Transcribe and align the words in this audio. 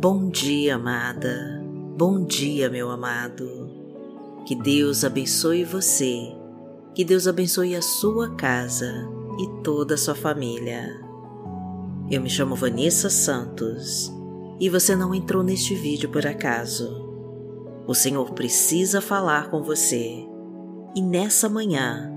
Bom 0.00 0.30
dia, 0.30 0.76
amada. 0.76 1.62
Bom 1.94 2.24
dia, 2.24 2.70
meu 2.70 2.90
amado. 2.90 3.68
Que 4.46 4.54
Deus 4.54 5.04
abençoe 5.04 5.62
você. 5.62 6.34
Que 6.94 7.04
Deus 7.04 7.28
abençoe 7.28 7.76
a 7.76 7.82
sua 7.82 8.34
casa 8.34 8.90
e 9.38 9.62
toda 9.62 9.96
a 9.96 9.98
sua 9.98 10.14
família. 10.14 10.98
Eu 12.10 12.22
me 12.22 12.30
chamo 12.30 12.56
Vanessa 12.56 13.10
Santos 13.10 14.10
e 14.58 14.70
você 14.70 14.96
não 14.96 15.14
entrou 15.14 15.42
neste 15.42 15.74
vídeo 15.74 16.08
por 16.08 16.26
acaso. 16.26 17.06
O 17.86 17.92
Senhor 17.92 18.30
precisa 18.30 19.02
falar 19.02 19.50
com 19.50 19.62
você 19.62 20.26
e 20.96 21.02
nessa 21.02 21.46
manhã 21.46 22.10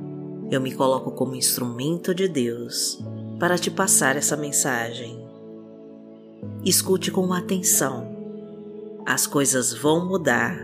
eu 0.50 0.62
me 0.62 0.74
coloco 0.74 1.12
como 1.12 1.36
instrumento 1.36 2.16
de 2.16 2.30
Deus 2.30 3.04
para 3.38 3.58
te 3.58 3.70
passar 3.70 4.16
essa 4.16 4.38
mensagem. 4.38 5.23
Escute 6.66 7.12
com 7.12 7.34
atenção. 7.34 8.08
As 9.06 9.28
coisas 9.28 9.74
vão 9.74 10.08
mudar. 10.08 10.58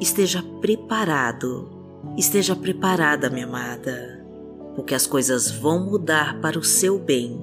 Esteja 0.00 0.42
preparado. 0.60 1.68
Esteja 2.16 2.56
preparada, 2.56 3.30
minha 3.30 3.46
amada, 3.46 4.20
porque 4.74 4.96
as 4.96 5.06
coisas 5.06 5.48
vão 5.48 5.84
mudar 5.84 6.40
para 6.40 6.58
o 6.58 6.64
seu 6.64 6.98
bem. 6.98 7.40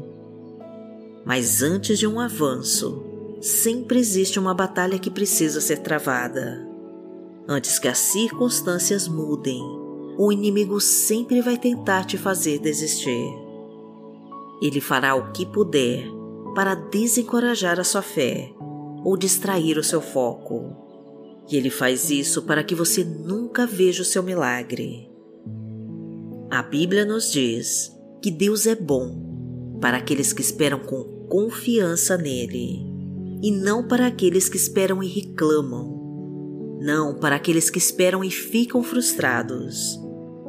Mas 1.23 1.63
antes 1.63 1.97
de 1.97 2.05
um 2.05 2.19
avanço, 2.19 3.01
sempre 3.39 3.97
existe 3.97 4.37
uma 4.37 4.53
batalha 4.53 4.99
que 4.99 5.09
precisa 5.09 5.61
ser 5.61 5.77
travada. 5.77 6.67
Antes 7.47 7.79
que 7.79 7.87
as 7.87 7.97
circunstâncias 7.97 9.07
mudem, 9.07 9.61
o 10.17 10.33
inimigo 10.33 10.81
sempre 10.81 11.41
vai 11.41 11.57
tentar 11.57 12.03
te 12.03 12.17
fazer 12.17 12.59
desistir. 12.59 13.33
Ele 14.61 14.81
fará 14.81 15.15
o 15.15 15.31
que 15.31 15.45
puder 15.45 16.24
para 16.55 16.73
desencorajar 16.73 17.79
a 17.79 17.83
sua 17.83 18.01
fé 18.01 18.49
ou 19.03 19.17
distrair 19.17 19.77
o 19.77 19.83
seu 19.83 20.01
foco. 20.01 20.75
E 21.51 21.57
ele 21.57 21.69
faz 21.69 22.09
isso 22.09 22.43
para 22.43 22.63
que 22.63 22.73
você 22.73 23.03
nunca 23.03 23.67
veja 23.67 24.01
o 24.01 24.05
seu 24.05 24.23
milagre. 24.23 25.11
A 26.49 26.63
Bíblia 26.63 27.05
nos 27.05 27.31
diz 27.31 27.91
que 28.21 28.31
Deus 28.31 28.65
é 28.65 28.73
bom 28.73 29.77
para 29.81 29.97
aqueles 29.97 30.33
que 30.33 30.41
esperam 30.41 30.79
com 30.79 31.27
confiança 31.29 32.17
nele 32.17 32.79
e 33.43 33.51
não 33.51 33.87
para 33.87 34.07
aqueles 34.07 34.49
que 34.49 34.57
esperam 34.57 35.03
e 35.03 35.07
reclamam. 35.07 35.93
Não 36.81 37.19
para 37.19 37.35
aqueles 37.35 37.69
que 37.69 37.77
esperam 37.77 38.23
e 38.23 38.31
ficam 38.31 38.81
frustrados, 38.81 39.99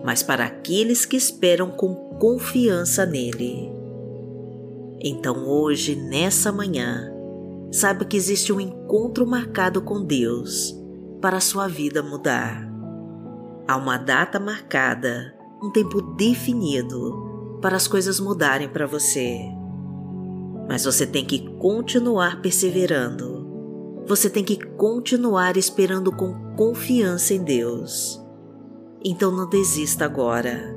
mas 0.05 0.23
para 0.23 0.45
aqueles 0.45 1.05
que 1.05 1.17
esperam 1.17 1.70
com 1.70 1.95
confiança 2.19 3.05
nele. 3.05 3.76
Então, 5.00 5.47
hoje, 5.47 5.94
nessa 5.94 6.50
manhã, 6.50 7.12
saiba 7.70 8.05
que 8.05 8.16
existe 8.16 8.52
um 8.52 8.61
encontro 8.61 9.27
marcado 9.27 9.83
com 9.83 10.02
Deus 10.02 10.75
para 11.20 11.36
a 11.36 11.41
sua 11.41 11.69
vida 11.69 12.02
mudar. 12.02 12.66
Há 13.69 13.77
uma 13.77 13.98
data 13.98 14.39
marcada, 14.39 15.34
um 15.62 15.70
tempo 15.70 16.00
definido 16.00 17.58
para 17.61 17.77
as 17.77 17.89
coisas 17.89 18.20
mudarem 18.20 18.69
para 18.69 18.86
você. 18.86 19.41
Mas 20.69 20.84
você 20.84 21.06
tem 21.06 21.24
que 21.24 21.41
continuar 21.58 22.41
perseverando. 22.41 24.05
Você 24.06 24.30
tem 24.30 24.44
que 24.44 24.56
continuar 24.56 25.56
esperando 25.56 26.12
com 26.12 26.55
confiança 26.56 27.34
em 27.34 27.42
Deus. 27.42 28.22
Então 29.05 29.30
não 29.30 29.48
desista 29.48 30.05
agora. 30.05 30.77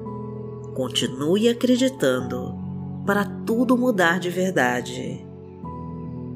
Continue 0.75 1.47
acreditando 1.47 2.58
para 3.05 3.25
tudo 3.45 3.77
mudar 3.77 4.19
de 4.19 4.29
verdade. 4.29 5.25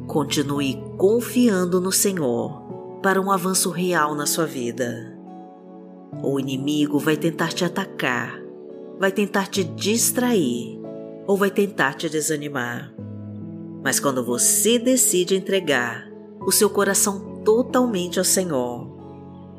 Continue 0.08 0.84
confiando 0.98 1.80
no 1.80 1.92
Senhor 1.92 2.62
para 3.02 3.22
um 3.22 3.32
avanço 3.32 3.70
real 3.70 4.16
na 4.16 4.26
sua 4.26 4.46
vida. 4.46 5.18
O 6.22 6.40
inimigo 6.40 7.00
vai 7.00 7.18
tentar 7.18 7.50
te 7.50 7.66
atacar, 7.66 8.40
vai 9.00 9.12
tentar 9.12 9.48
te 9.48 9.64
distrair 9.64 10.80
ou 11.26 11.38
vai 11.38 11.50
tentar 11.50 11.94
te 11.94 12.10
desanimar. 12.10 12.94
Mas 13.84 14.00
quando 14.00 14.24
você 14.24 14.78
decide 14.80 15.36
entregar 15.36 16.10
o 16.46 16.52
seu 16.52 16.70
coração 16.70 17.42
totalmente 17.44 18.20
ao 18.20 18.26
Senhor, 18.26 18.88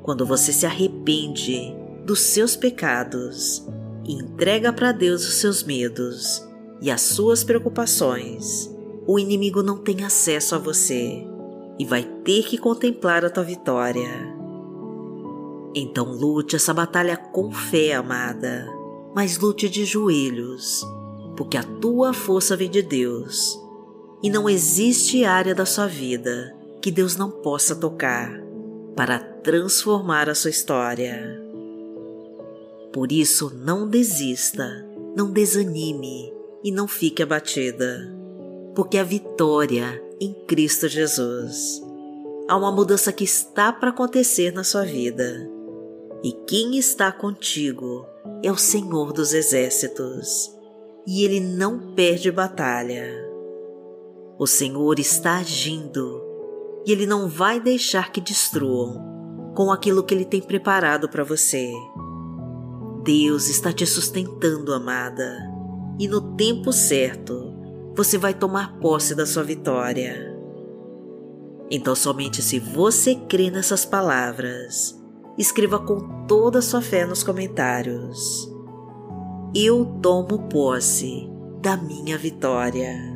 quando 0.02 0.26
você 0.26 0.52
se 0.52 0.66
arrepende 0.66 1.74
dos 2.04 2.20
seus 2.20 2.56
pecados 2.56 3.66
e 4.06 4.14
entrega 4.14 4.72
para 4.72 4.92
Deus 4.92 5.26
os 5.26 5.34
seus 5.34 5.62
medos 5.62 6.43
e 6.84 6.90
as 6.90 7.00
suas 7.00 7.42
preocupações, 7.42 8.70
o 9.06 9.18
inimigo 9.18 9.62
não 9.62 9.78
tem 9.78 10.04
acesso 10.04 10.54
a 10.54 10.58
você 10.58 11.26
e 11.78 11.86
vai 11.86 12.02
ter 12.22 12.44
que 12.44 12.58
contemplar 12.58 13.24
a 13.24 13.30
tua 13.30 13.42
vitória. 13.42 14.10
Então 15.74 16.12
lute 16.12 16.56
essa 16.56 16.74
batalha 16.74 17.16
com 17.16 17.50
fé, 17.50 17.94
amada, 17.94 18.70
mas 19.14 19.38
lute 19.38 19.66
de 19.66 19.86
joelhos, 19.86 20.86
porque 21.38 21.56
a 21.56 21.62
tua 21.62 22.12
força 22.12 22.54
vem 22.54 22.68
de 22.68 22.82
Deus 22.82 23.58
e 24.22 24.28
não 24.28 24.46
existe 24.46 25.24
área 25.24 25.54
da 25.54 25.64
sua 25.64 25.86
vida 25.86 26.54
que 26.82 26.90
Deus 26.90 27.16
não 27.16 27.30
possa 27.30 27.74
tocar 27.74 28.30
para 28.94 29.18
transformar 29.18 30.28
a 30.28 30.34
sua 30.34 30.50
história. 30.50 31.42
Por 32.92 33.10
isso, 33.10 33.50
não 33.56 33.88
desista, 33.88 34.86
não 35.16 35.32
desanime 35.32 36.33
e 36.64 36.72
não 36.72 36.88
fique 36.88 37.22
abatida, 37.22 38.10
porque 38.74 38.96
a 38.96 39.04
vitória 39.04 40.02
em 40.18 40.32
Cristo 40.46 40.88
Jesus. 40.88 41.82
Há 42.48 42.56
uma 42.56 42.72
mudança 42.72 43.12
que 43.12 43.24
está 43.24 43.70
para 43.70 43.90
acontecer 43.90 44.50
na 44.52 44.64
sua 44.64 44.84
vida. 44.84 45.50
E 46.22 46.32
quem 46.46 46.78
está 46.78 47.12
contigo 47.12 48.06
é 48.42 48.50
o 48.50 48.56
Senhor 48.56 49.12
dos 49.12 49.34
Exércitos, 49.34 50.50
e 51.06 51.22
ele 51.22 51.38
não 51.38 51.94
perde 51.94 52.30
batalha. 52.30 53.12
O 54.38 54.46
Senhor 54.46 54.98
está 54.98 55.36
agindo 55.36 56.22
e 56.86 56.92
ele 56.92 57.06
não 57.06 57.28
vai 57.28 57.60
deixar 57.60 58.10
que 58.10 58.20
destruam 58.20 59.52
com 59.54 59.70
aquilo 59.70 60.02
que 60.02 60.14
ele 60.14 60.24
tem 60.24 60.40
preparado 60.40 61.08
para 61.08 61.22
você. 61.22 61.70
Deus 63.04 63.48
está 63.48 63.72
te 63.72 63.86
sustentando, 63.86 64.72
amada 64.72 65.53
e 65.98 66.08
no 66.08 66.34
tempo 66.36 66.72
certo 66.72 67.54
você 67.94 68.18
vai 68.18 68.34
tomar 68.34 68.78
posse 68.78 69.14
da 69.14 69.24
sua 69.24 69.42
vitória. 69.42 70.34
Então, 71.70 71.94
somente 71.94 72.42
se 72.42 72.58
você 72.58 73.14
crê 73.14 73.50
nessas 73.50 73.84
palavras, 73.84 75.00
escreva 75.38 75.78
com 75.78 76.26
toda 76.26 76.58
a 76.58 76.62
sua 76.62 76.82
fé 76.82 77.06
nos 77.06 77.22
comentários. 77.22 78.50
Eu 79.54 79.84
tomo 80.02 80.48
posse 80.48 81.28
da 81.62 81.76
minha 81.76 82.18
vitória. 82.18 83.14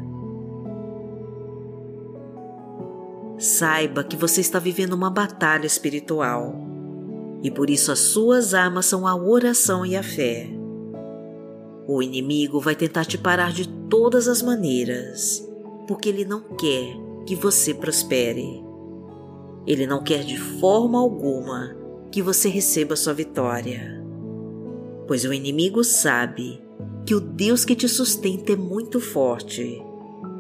Saiba 3.37 4.03
que 4.03 4.17
você 4.17 4.41
está 4.41 4.59
vivendo 4.59 4.95
uma 4.95 5.11
batalha 5.11 5.67
espiritual 5.67 6.55
e 7.43 7.51
por 7.51 7.71
isso 7.71 7.93
as 7.93 8.01
suas 8.01 8.53
armas 8.55 8.87
são 8.87 9.07
a 9.07 9.15
oração 9.15 9.87
e 9.87 9.97
a 9.97 10.03
fé. 10.03 10.58
O 11.91 12.03
inimigo 12.03 12.61
vai 12.61 12.77
tentar 12.77 13.07
te 13.07 13.17
parar 13.17 13.51
de 13.51 13.67
todas 13.67 14.29
as 14.29 14.43
maneiras, 14.43 15.43
porque 15.87 16.11
ele 16.11 16.23
não 16.23 16.43
quer 16.43 16.95
que 17.25 17.35
você 17.35 17.73
prospere. 17.73 18.63
Ele 19.67 19.87
não 19.87 20.05
quer 20.05 20.23
de 20.23 20.37
forma 20.37 20.99
alguma 20.99 21.75
que 22.13 22.21
você 22.21 22.51
receba 22.51 22.95
sua 22.95 23.15
vitória. 23.15 24.05
Pois 25.07 25.25
o 25.25 25.33
inimigo 25.33 25.83
sabe 25.83 26.63
que 27.07 27.15
o 27.15 27.21
Deus 27.21 27.65
que 27.65 27.75
te 27.75 27.89
sustenta 27.89 28.53
é 28.53 28.57
muito 28.57 29.01
forte 29.01 29.83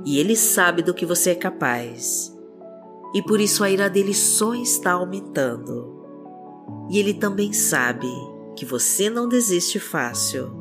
e 0.05 0.19
ele 0.19 0.37
sabe 0.37 0.83
do 0.83 0.93
que 0.93 1.07
você 1.07 1.31
é 1.31 1.35
capaz. 1.35 2.31
E 3.15 3.23
por 3.23 3.41
isso 3.41 3.65
a 3.65 3.71
ira 3.71 3.89
dele 3.89 4.13
só 4.13 4.55
está 4.55 4.93
aumentando. 4.93 5.97
E 6.91 6.99
ele 6.99 7.15
também 7.15 7.55
sabe 7.55 8.11
que 8.55 8.67
você 8.67 9.09
não 9.09 9.27
desiste 9.27 9.81
fácil 9.81 10.58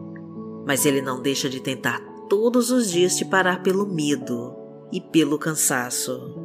mas 0.68 0.86
ele 0.86 1.02
não 1.02 1.22
deixa 1.22 1.50
de 1.50 1.62
tentar 1.62 1.98
todos 2.30 2.72
os 2.72 2.92
dias 2.92 3.16
te 3.16 3.24
parar 3.24 3.64
pelo 3.64 3.88
medo 3.88 4.54
e 4.92 5.00
pelo 5.00 5.40
cansaço. 5.40 6.36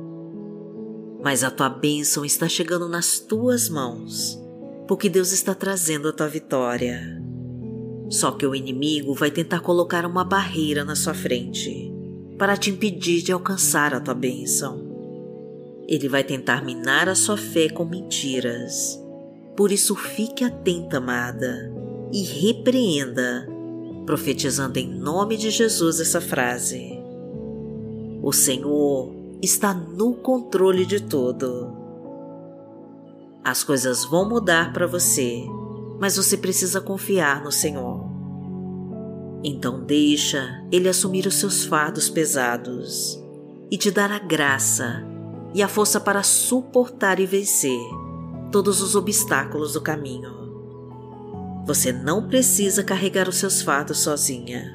Mas 1.21 1.43
a 1.43 1.51
tua 1.51 1.69
bênção 1.69 2.25
está 2.25 2.49
chegando 2.49 2.89
nas 2.89 3.19
tuas 3.19 3.69
mãos, 3.69 4.41
porque 4.87 5.09
Deus 5.09 5.33
está 5.33 5.57
trazendo 5.57 6.07
a 6.07 6.13
tua 6.13 6.29
vitória. 6.29 7.21
Só 8.09 8.31
que 8.31 8.47
o 8.47 8.55
inimigo 8.55 9.13
vai 9.13 9.31
tentar 9.31 9.59
colocar 9.59 10.07
uma 10.07 10.23
barreira 10.23 10.85
na 10.85 10.95
sua 10.95 11.15
frente 11.15 11.93
para 12.39 12.57
te 12.57 12.71
impedir 12.71 13.23
de 13.23 13.33
alcançar 13.33 13.93
a 13.93 14.01
tua 14.01 14.15
bênção. 14.15 14.89
Ele 15.89 16.09
vai 16.09 16.23
tentar 16.23 16.65
minar 16.65 17.09
a 17.09 17.17
sua 17.17 17.37
fé 17.37 17.69
com 17.69 17.85
mentiras. 17.85 18.97
Por 19.57 19.73
isso, 19.73 19.97
fique 19.97 20.45
atenta, 20.45 20.99
amada, 20.99 21.73
e 22.13 22.23
repreenda 22.23 23.52
profetizando 24.07 24.79
em 24.79 24.89
nome 24.89 25.37
de 25.37 25.51
Jesus 25.51 26.01
essa 26.01 26.21
frase. 26.21 26.99
O 28.23 28.33
Senhor 28.33 29.13
está 29.43 29.75
no 29.75 30.15
controle 30.15 30.87
de 30.87 31.01
tudo. 31.01 31.77
As 33.45 33.65
coisas 33.65 34.05
vão 34.05 34.29
mudar 34.29 34.73
para 34.73 34.87
você, 34.87 35.45
mas 36.01 36.17
você 36.17 36.37
precisa 36.37 36.81
confiar 36.81 37.43
no 37.43 37.51
Senhor. 37.51 38.11
Então 39.45 39.85
deixa 39.85 40.65
Ele 40.71 40.89
assumir 40.89 41.27
os 41.27 41.35
seus 41.35 41.65
fardos 41.65 42.09
pesados 42.09 43.21
e 43.71 43.77
te 43.77 43.91
dar 43.91 44.13
a 44.13 44.19
graça 44.19 45.05
e 45.55 45.63
a 45.63 45.69
força 45.69 46.01
para 46.01 46.23
suportar 46.23 47.19
e 47.19 47.27
vencer 47.27 47.81
todos 48.53 48.81
os 48.81 48.95
obstáculos 48.95 49.73
do 49.73 49.81
caminho. 49.81 50.42
Você 51.65 51.93
não 51.93 52.27
precisa 52.27 52.83
carregar 52.83 53.29
os 53.29 53.37
seus 53.37 53.63
fardos 53.63 53.99
sozinha, 53.99 54.75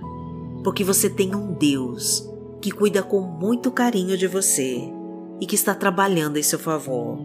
porque 0.63 0.83
você 0.85 1.09
tem 1.09 1.35
um 1.35 1.53
Deus 1.53 2.27
que 2.61 2.71
cuida 2.71 3.03
com 3.03 3.19
muito 3.19 3.69
carinho 3.71 4.17
de 4.17 4.25
você 4.25 4.81
e 5.39 5.45
que 5.45 5.55
está 5.55 5.75
trabalhando 5.75 6.37
em 6.37 6.43
seu 6.43 6.57
favor. 6.57 7.19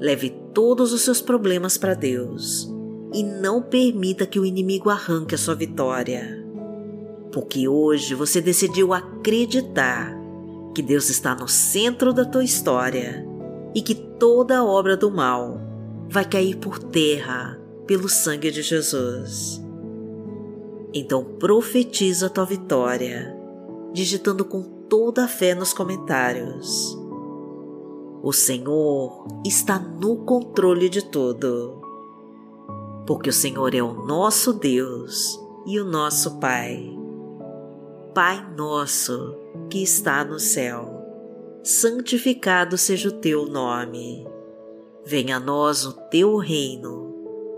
Leve 0.00 0.30
todos 0.54 0.92
os 0.94 1.02
seus 1.02 1.20
problemas 1.20 1.76
para 1.76 1.92
Deus 1.92 2.72
e 3.12 3.22
não 3.22 3.60
permita 3.60 4.24
que 4.24 4.40
o 4.40 4.46
inimigo 4.46 4.88
arranque 4.88 5.34
a 5.34 5.38
sua 5.38 5.54
vitória. 5.54 6.42
Porque 7.30 7.68
hoje 7.68 8.14
você 8.14 8.40
decidiu 8.40 8.94
acreditar 8.94 10.18
que 10.74 10.82
Deus 10.82 11.10
está 11.10 11.34
no 11.34 11.46
centro 11.46 12.12
da 12.12 12.24
tua 12.24 12.42
história 12.42 13.22
e 13.74 13.82
que 13.82 13.94
toda 13.94 14.64
obra 14.64 14.96
do 14.96 15.10
mal 15.10 15.60
vai 16.08 16.24
cair 16.24 16.56
por 16.56 16.78
terra 16.78 17.59
pelo 17.90 18.08
sangue 18.08 18.52
de 18.52 18.62
Jesus. 18.62 19.60
Então 20.94 21.24
profetiza 21.24 22.30
tua 22.30 22.44
vitória, 22.44 23.36
digitando 23.92 24.44
com 24.44 24.62
toda 24.88 25.24
a 25.24 25.28
fé 25.28 25.56
nos 25.56 25.72
comentários. 25.72 26.96
O 28.22 28.32
Senhor 28.32 29.26
está 29.44 29.76
no 29.76 30.18
controle 30.18 30.88
de 30.88 31.04
tudo, 31.04 31.82
porque 33.08 33.30
o 33.30 33.32
Senhor 33.32 33.74
é 33.74 33.82
o 33.82 34.06
nosso 34.06 34.52
Deus 34.52 35.36
e 35.66 35.80
o 35.80 35.84
nosso 35.84 36.38
Pai. 36.38 36.96
Pai 38.14 38.54
nosso 38.56 39.34
que 39.68 39.82
está 39.82 40.24
no 40.24 40.38
céu, 40.38 41.02
santificado 41.64 42.78
seja 42.78 43.08
o 43.08 43.18
teu 43.18 43.46
nome. 43.46 44.24
Venha 45.04 45.38
a 45.38 45.40
nós 45.40 45.84
o 45.84 45.92
teu 45.92 46.36
reino, 46.36 47.09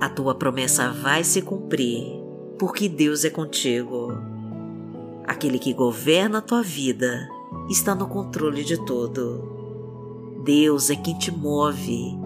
A 0.00 0.08
tua 0.08 0.32
promessa 0.32 0.92
vai 0.92 1.24
se 1.24 1.42
cumprir, 1.42 2.04
porque 2.56 2.88
Deus 2.88 3.24
é 3.24 3.30
contigo. 3.30 4.12
Aquele 5.26 5.58
que 5.58 5.72
governa 5.72 6.38
a 6.38 6.42
tua 6.42 6.62
vida 6.62 7.28
está 7.68 7.96
no 7.96 8.06
controle 8.06 8.62
de 8.62 8.76
tudo. 8.86 10.40
Deus 10.44 10.88
é 10.88 10.94
quem 10.94 11.18
te 11.18 11.32
move, 11.32 12.16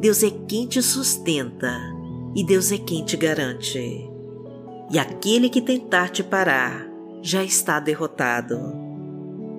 Deus 0.00 0.22
é 0.22 0.30
quem 0.30 0.66
te 0.66 0.80
sustenta 0.80 1.78
e 2.34 2.42
Deus 2.42 2.72
é 2.72 2.78
quem 2.78 3.04
te 3.04 3.14
garante. 3.16 4.08
E 4.90 4.98
aquele 4.98 5.50
que 5.50 5.60
tentar 5.60 6.08
te 6.08 6.24
parar 6.24 6.88
já 7.20 7.44
está 7.44 7.78
derrotado. 7.78 8.58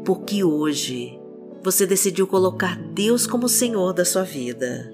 Porque 0.04 0.44
hoje 0.44 1.20
você 1.64 1.86
decidiu 1.86 2.26
colocar 2.26 2.76
Deus 2.96 3.28
como 3.28 3.48
Senhor 3.48 3.94
da 3.94 4.04
sua 4.04 4.24
vida 4.24 4.92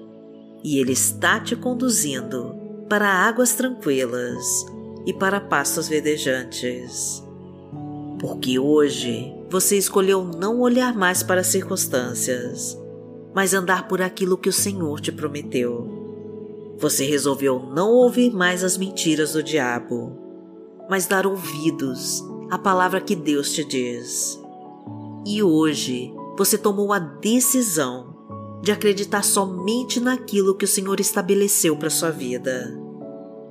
e 0.62 0.78
Ele 0.78 0.92
está 0.92 1.40
te 1.40 1.56
conduzindo 1.56 2.55
para 2.88 3.08
águas 3.08 3.54
tranquilas 3.54 4.64
e 5.04 5.12
para 5.12 5.40
pastos 5.40 5.88
verdejantes. 5.88 7.22
Porque 8.20 8.58
hoje 8.58 9.34
você 9.50 9.76
escolheu 9.76 10.24
não 10.24 10.60
olhar 10.60 10.94
mais 10.94 11.22
para 11.22 11.40
as 11.40 11.48
circunstâncias, 11.48 12.78
mas 13.34 13.54
andar 13.54 13.88
por 13.88 14.00
aquilo 14.00 14.38
que 14.38 14.48
o 14.48 14.52
Senhor 14.52 15.00
te 15.00 15.10
prometeu. 15.10 16.76
Você 16.78 17.04
resolveu 17.04 17.58
não 17.58 17.90
ouvir 17.90 18.32
mais 18.32 18.62
as 18.62 18.76
mentiras 18.76 19.32
do 19.32 19.42
diabo, 19.42 20.16
mas 20.88 21.06
dar 21.06 21.26
ouvidos 21.26 22.22
à 22.50 22.58
palavra 22.58 23.00
que 23.00 23.16
Deus 23.16 23.52
te 23.52 23.64
diz. 23.64 24.40
E 25.26 25.42
hoje 25.42 26.14
você 26.38 26.56
tomou 26.56 26.92
a 26.92 26.98
decisão 26.98 28.15
de 28.66 28.72
acreditar 28.72 29.22
somente 29.22 30.00
naquilo 30.00 30.56
que 30.56 30.64
o 30.64 30.68
Senhor 30.68 30.98
estabeleceu 30.98 31.76
para 31.76 31.88
sua 31.88 32.10
vida. 32.10 32.76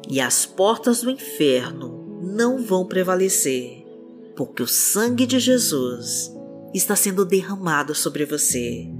E 0.10 0.20
as 0.20 0.46
portas 0.46 1.02
do 1.02 1.10
inferno 1.10 2.20
não 2.22 2.62
vão 2.62 2.86
prevalecer, 2.86 3.86
porque 4.36 4.62
o 4.62 4.68
sangue 4.68 5.26
de 5.26 5.40
Jesus 5.40 6.30
está 6.74 6.98
sendo 6.98 7.24
derramado 7.24 7.96
sobre 7.96 8.26
você. 8.26 8.92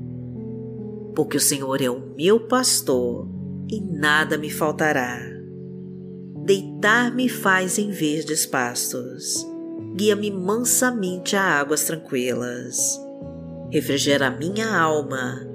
Porque 1.14 1.36
o 1.36 1.42
Senhor 1.42 1.82
é 1.82 1.90
o 1.90 2.00
meu 2.16 2.48
pastor 2.48 3.28
e 3.70 3.82
nada 3.82 4.38
me 4.38 4.50
faltará. 4.50 5.20
Deitar-me 6.46 7.28
faz 7.28 7.78
em 7.78 7.92
verdes 7.92 8.46
pastos, 8.46 9.46
guia-me 9.98 10.32
mansamente 10.32 11.36
a 11.36 11.44
águas 11.44 11.84
tranquilas. 11.84 12.98
Refrigera 13.70 14.32
minha 14.32 14.74
alma, 14.74 15.55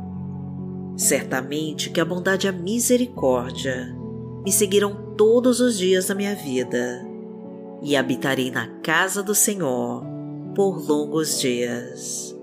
Certamente 0.95 1.89
que 1.89 1.99
a 1.99 2.05
bondade 2.05 2.47
e 2.47 2.49
a 2.49 2.51
misericórdia 2.51 3.95
me 4.43 4.51
seguirão 4.51 5.13
todos 5.15 5.59
os 5.59 5.77
dias 5.77 6.07
da 6.07 6.15
minha 6.15 6.35
vida, 6.35 7.05
e 7.81 7.95
habitarei 7.95 8.51
na 8.51 8.67
casa 8.81 9.23
do 9.23 9.33
Senhor 9.33 10.03
por 10.55 10.83
longos 10.87 11.39
dias. 11.39 12.35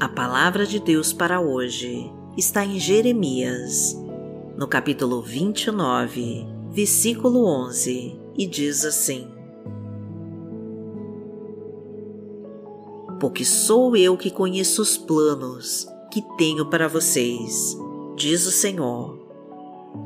A 0.00 0.08
palavra 0.08 0.64
de 0.64 0.78
Deus 0.78 1.12
para 1.12 1.40
hoje 1.40 2.10
está 2.36 2.64
em 2.64 2.78
Jeremias, 2.78 3.96
no 4.56 4.68
capítulo 4.68 5.20
29, 5.20 6.46
versículo 6.70 7.44
11, 7.44 8.16
e 8.36 8.46
diz 8.46 8.84
assim: 8.84 9.37
Porque 13.20 13.44
sou 13.44 13.96
eu 13.96 14.16
que 14.16 14.30
conheço 14.30 14.82
os 14.82 14.96
planos 14.96 15.86
que 16.10 16.22
tenho 16.36 16.66
para 16.66 16.88
vocês, 16.88 17.76
diz 18.16 18.46
o 18.46 18.50
Senhor, 18.50 19.18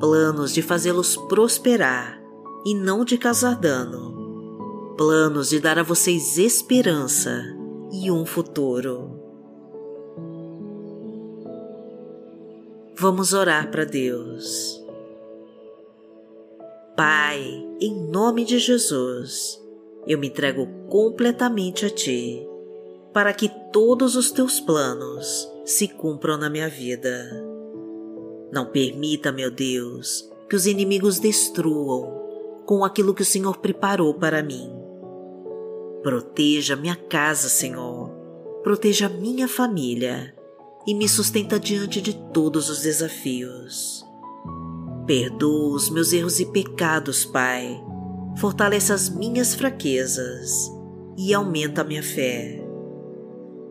planos 0.01 0.53
de 0.53 0.63
fazê-los 0.63 1.17
prosperar 1.29 2.23
e 2.65 2.75
não 2.75 3.05
de 3.05 3.19
causar 3.19 3.55
dano, 3.55 4.95
planos 4.97 5.51
de 5.51 5.61
dar 5.61 5.79
a 5.79 5.83
vocês 5.83 6.39
esperança 6.39 7.43
e 7.93 8.11
um 8.11 8.25
futuro. 8.25 9.21
Vamos 12.97 13.33
orar 13.33 13.71
para 13.71 13.85
Deus. 13.85 14.81
Pai, 16.97 17.43
em 17.81 18.11
nome 18.11 18.45
de 18.45 18.59
Jesus, 18.59 19.61
eu 20.07 20.19
me 20.19 20.29
entrego 20.29 20.67
completamente 20.89 21.85
a 21.85 21.91
Ti, 21.91 22.47
para 23.13 23.33
que 23.33 23.49
todos 23.73 24.17
os 24.17 24.31
Teus 24.31 24.61
planos 24.61 25.49
se 25.65 25.87
cumpram 25.87 26.37
na 26.37 26.49
minha 26.49 26.69
vida. 26.69 27.29
Não 28.53 28.67
permita, 28.67 29.31
meu 29.31 29.51
Deus, 29.51 30.29
que 30.49 30.57
os 30.57 30.67
inimigos 30.67 31.19
destruam 31.19 32.23
com 32.67 32.85
aquilo 32.85 33.15
que 33.15 33.23
o 33.23 33.27
Senhor 33.27 33.59
preparou 33.59 34.15
para 34.15 34.43
mim. 34.43 34.71
Proteja 36.03 36.77
minha 36.77 36.97
casa, 36.97 37.49
Senhor. 37.49 38.11
Proteja 38.63 39.09
minha 39.09 39.49
família 39.49 40.35
e 40.87 40.95
me 40.95 41.09
sustenta 41.09 41.59
diante 41.59 42.01
de 42.01 42.15
todos 42.33 42.69
os 42.69 42.81
desafios. 42.81 44.05
Perdoa 45.07 45.75
os 45.75 45.91
meus 45.91 46.13
erros 46.13 46.41
e 46.41 46.47
pecados, 46.47 47.25
Pai. 47.25 47.83
Fortalece 48.37 48.93
as 48.93 49.09
minhas 49.09 49.55
fraquezas 49.55 50.71
e 51.17 51.35
aumenta 51.35 51.83
a 51.83 51.85
minha 51.85 52.03
fé. 52.03 52.62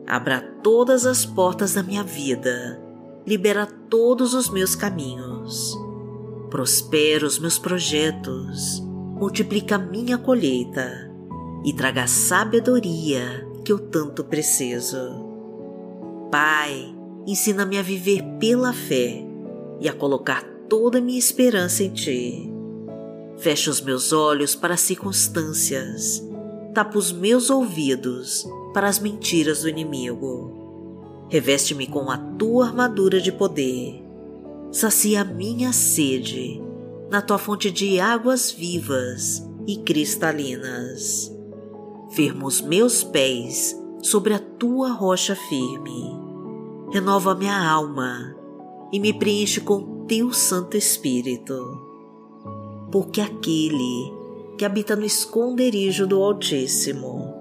Abra 0.08 0.42
todas 0.62 1.06
as 1.06 1.26
portas 1.26 1.74
da 1.74 1.84
minha 1.84 2.04
vida, 2.04 2.82
libera 3.26 3.66
todos 3.66 4.34
os 4.34 4.50
meus 4.50 4.76
caminhos. 4.76 5.78
Prospera 6.50 7.26
os 7.26 7.40
meus 7.40 7.58
projetos, 7.58 8.82
multiplica 8.82 9.78
minha 9.78 10.18
colheita 10.18 11.10
e 11.64 11.72
traga 11.72 12.04
a 12.04 12.08
sabedoria 12.08 13.48
que 13.64 13.72
eu 13.72 13.80
tanto 13.80 14.24
preciso. 14.24 15.30
Pai, 16.32 16.94
ensina-me 17.26 17.78
a 17.78 17.82
viver 17.82 18.22
pela 18.40 18.74
fé 18.74 19.24
e 19.80 19.88
a 19.88 19.94
colocar 19.94 20.44
toda 20.68 20.98
a 20.98 21.02
minha 21.02 21.20
esperança 21.20 21.84
em 21.84 21.94
Ti. 21.94 22.52
Fecha 23.38 23.72
os 23.72 23.82
meus 23.82 24.12
olhos 24.12 24.56
para 24.56 24.74
as 24.74 24.82
circunstâncias, 24.82 26.22
tapa 26.74 26.98
os 26.98 27.12
meus 27.12 27.50
ouvidos 27.50 28.46
para 28.74 28.88
as 28.88 29.00
mentiras 29.00 29.62
do 29.62 29.70
inimigo. 29.70 31.26
Reveste-me 31.30 31.88
com 31.88 32.10
a 32.10 32.18
tua 32.18 32.68
armadura 32.68 33.22
de 33.22 33.32
poder. 33.32 34.04
Sacia 34.72 35.22
a 35.22 35.26
minha 35.26 35.72
sede 35.72 36.62
na 37.10 37.22
tua 37.22 37.38
fonte 37.38 37.72
de 37.72 38.00
águas 38.00 38.52
vivas 38.52 39.46
e 39.68 39.78
cristalinas. 39.78 41.32
Firma 42.12 42.46
os 42.46 42.62
meus 42.62 43.04
pés 43.04 43.78
sobre 44.02 44.34
a 44.34 44.40
tua 44.40 44.92
rocha 44.92 45.36
firme. 45.36 46.20
Renova 46.92 47.36
minha 47.36 47.70
alma 47.70 48.36
e 48.92 49.00
me 49.00 49.14
preenche 49.14 49.62
com 49.62 50.06
teu 50.06 50.34
Santo 50.34 50.76
Espírito. 50.76 51.80
Porque 52.92 53.22
aquele 53.22 54.12
que 54.58 54.66
habita 54.66 54.96
no 54.96 55.06
esconderijo 55.06 56.06
do 56.06 56.22
Altíssimo 56.22 57.41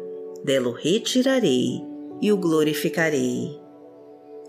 dela 0.43 0.75
retirarei 0.77 1.81
e 2.21 2.31
o 2.31 2.37
glorificarei. 2.37 3.59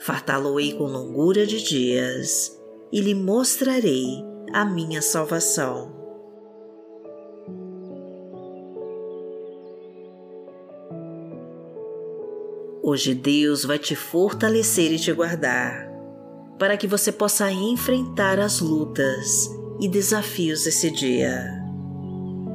Fartá-lo-ei 0.00 0.72
com 0.74 0.84
longura 0.84 1.46
de 1.46 1.62
dias 1.62 2.58
e 2.92 3.00
lhe 3.00 3.14
mostrarei 3.14 4.24
a 4.52 4.64
minha 4.64 5.00
salvação. 5.00 6.02
Hoje 12.82 13.14
Deus 13.14 13.64
vai 13.64 13.78
te 13.78 13.94
fortalecer 13.94 14.92
e 14.92 14.98
te 14.98 15.12
guardar, 15.12 15.88
para 16.58 16.76
que 16.76 16.88
você 16.88 17.12
possa 17.12 17.50
enfrentar 17.50 18.40
as 18.40 18.60
lutas 18.60 19.48
e 19.80 19.88
desafios 19.88 20.64
desse 20.64 20.90
dia. 20.90 21.61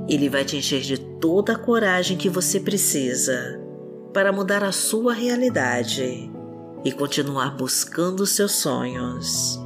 Ele 0.10 0.30
vai 0.30 0.46
te 0.46 0.58
encher 0.58 0.82
de 0.82 0.98
toda 0.98 1.54
a 1.54 1.58
coragem 1.58 2.18
que 2.18 2.30
você 2.30 2.60
precisa 2.60 3.60
para 4.14 4.32
mudar 4.32 4.64
a 4.64 4.72
sua 4.72 5.14
realidade 5.14 6.32
e 6.84 6.92
continuar 6.92 7.58
buscando 7.58 8.26
seus 8.26 8.54
sonhos. 8.54 9.60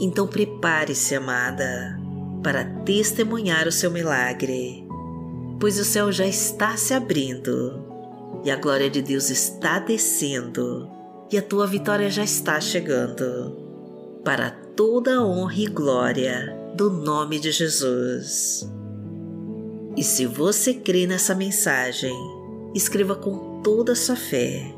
Então 0.00 0.26
prepare-se, 0.26 1.14
amada, 1.14 2.00
para 2.42 2.64
testemunhar 2.84 3.68
o 3.68 3.72
seu 3.72 3.90
milagre, 3.90 4.86
pois 5.60 5.78
o 5.78 5.84
céu 5.84 6.10
já 6.10 6.26
está 6.26 6.76
se 6.76 6.94
abrindo 6.94 7.84
e 8.42 8.50
a 8.50 8.56
glória 8.56 8.88
de 8.88 9.02
Deus 9.02 9.28
está 9.28 9.78
descendo 9.78 10.88
e 11.30 11.36
a 11.36 11.42
tua 11.42 11.66
vitória 11.66 12.08
já 12.08 12.24
está 12.24 12.58
chegando. 12.60 13.58
Para 14.24 14.50
toda 14.50 15.16
a 15.16 15.24
honra 15.24 15.54
e 15.54 15.66
glória 15.66 16.56
do 16.74 16.90
nome 16.90 17.38
de 17.38 17.52
Jesus. 17.52 18.79
E 19.96 20.04
se 20.04 20.24
você 20.24 20.74
crê 20.74 21.06
nessa 21.06 21.34
mensagem, 21.34 22.14
escreva 22.74 23.16
com 23.16 23.60
toda 23.62 23.92
a 23.92 23.96
sua 23.96 24.16
fé. 24.16 24.74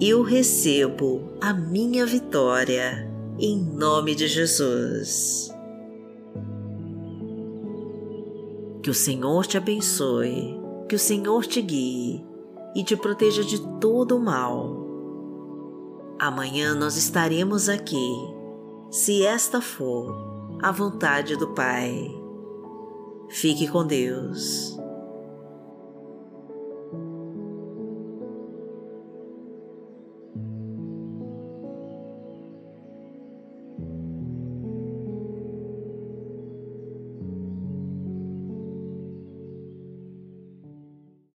Eu 0.00 0.22
recebo 0.22 1.34
a 1.40 1.52
minha 1.52 2.04
vitória 2.06 3.08
em 3.38 3.58
nome 3.58 4.14
de 4.14 4.26
Jesus. 4.26 5.50
Que 8.82 8.90
o 8.90 8.94
Senhor 8.94 9.46
te 9.46 9.56
abençoe, 9.56 10.58
que 10.88 10.96
o 10.96 10.98
Senhor 10.98 11.46
te 11.46 11.62
guie 11.62 12.24
e 12.74 12.82
te 12.82 12.96
proteja 12.96 13.44
de 13.44 13.60
todo 13.78 14.16
o 14.16 14.20
mal. 14.20 14.82
Amanhã 16.18 16.74
nós 16.74 16.96
estaremos 16.96 17.68
aqui, 17.68 18.10
se 18.90 19.24
esta 19.24 19.60
for 19.60 20.58
a 20.62 20.72
vontade 20.72 21.36
do 21.36 21.48
Pai. 21.48 22.21
Fique 23.32 23.66
com 23.66 23.84
Deus. 23.84 24.76